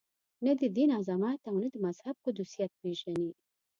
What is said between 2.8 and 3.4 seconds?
پېژني.